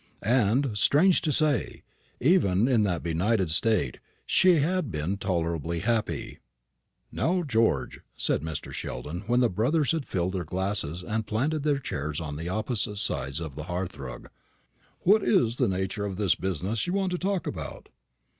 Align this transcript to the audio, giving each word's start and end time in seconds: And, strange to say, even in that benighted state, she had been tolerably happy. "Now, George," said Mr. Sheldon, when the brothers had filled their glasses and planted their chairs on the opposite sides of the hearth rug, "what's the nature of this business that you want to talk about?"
And, 0.23 0.75
strange 0.75 1.21
to 1.21 1.31
say, 1.31 1.83
even 2.19 2.67
in 2.67 2.81
that 2.81 3.03
benighted 3.03 3.51
state, 3.51 3.99
she 4.25 4.55
had 4.55 4.89
been 4.89 5.17
tolerably 5.17 5.81
happy. 5.81 6.39
"Now, 7.11 7.43
George," 7.43 7.99
said 8.17 8.41
Mr. 8.41 8.73
Sheldon, 8.73 9.19
when 9.27 9.41
the 9.41 9.47
brothers 9.51 9.91
had 9.91 10.07
filled 10.07 10.33
their 10.33 10.43
glasses 10.43 11.03
and 11.03 11.27
planted 11.27 11.61
their 11.61 11.77
chairs 11.77 12.19
on 12.19 12.35
the 12.35 12.49
opposite 12.49 12.97
sides 12.97 13.39
of 13.39 13.53
the 13.55 13.65
hearth 13.65 13.95
rug, 13.95 14.31
"what's 15.01 15.57
the 15.57 15.67
nature 15.67 16.05
of 16.05 16.15
this 16.15 16.33
business 16.33 16.79
that 16.79 16.87
you 16.87 16.93
want 16.93 17.11
to 17.11 17.19
talk 17.19 17.45
about?" 17.45 17.89